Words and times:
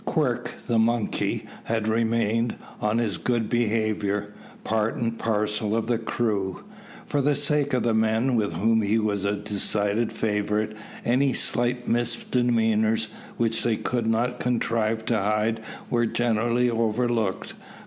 Quirk, 0.03 0.55
the 0.65 0.79
monkey, 0.79 1.45
had 1.65 1.87
remained, 1.87 2.55
on 2.81 2.97
his 2.97 3.17
good 3.19 3.47
behaviour, 3.49 4.33
part 4.63 4.95
and 4.95 5.19
parcel 5.19 5.75
of 5.75 5.85
the 5.85 5.99
crew. 5.99 6.63
For 7.05 7.21
the 7.21 7.35
sake 7.35 7.71
of 7.75 7.83
the 7.83 7.93
men, 7.93 8.35
with 8.35 8.53
whom 8.53 8.81
he 8.81 8.97
was 8.97 9.25
a 9.25 9.35
decided 9.35 10.11
favourite, 10.11 10.71
any 11.05 11.33
slight 11.33 11.87
misdemeanours 11.87 13.09
which 13.37 13.61
they 13.61 13.75
could 13.77 14.07
not 14.07 14.39
contrive 14.39 15.05
to 15.05 15.19
hide 15.19 15.61
were 15.91 16.07
generally 16.07 16.67
overlooked. 16.67 17.53